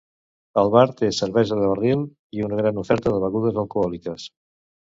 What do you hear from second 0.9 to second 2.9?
té cervesa de barril i una gran